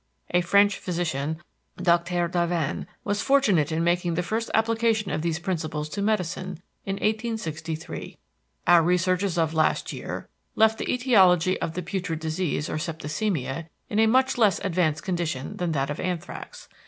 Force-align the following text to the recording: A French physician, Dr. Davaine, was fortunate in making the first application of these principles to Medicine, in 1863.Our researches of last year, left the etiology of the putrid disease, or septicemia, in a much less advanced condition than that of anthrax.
A 0.31 0.41
French 0.41 0.79
physician, 0.79 1.37
Dr. 1.77 2.27
Davaine, 2.27 2.87
was 3.03 3.21
fortunate 3.21 3.71
in 3.71 3.83
making 3.83 4.15
the 4.15 4.23
first 4.23 4.49
application 4.55 5.11
of 5.11 5.21
these 5.21 5.37
principles 5.37 5.87
to 5.89 6.01
Medicine, 6.01 6.59
in 6.87 6.95
1863.Our 6.95 8.81
researches 8.81 9.37
of 9.37 9.53
last 9.53 9.93
year, 9.93 10.27
left 10.55 10.79
the 10.79 10.91
etiology 10.91 11.61
of 11.61 11.75
the 11.75 11.83
putrid 11.83 12.17
disease, 12.19 12.67
or 12.67 12.77
septicemia, 12.79 13.67
in 13.89 13.99
a 13.99 14.07
much 14.07 14.39
less 14.39 14.57
advanced 14.63 15.03
condition 15.03 15.57
than 15.57 15.71
that 15.73 15.91
of 15.91 15.99
anthrax. 15.99 16.67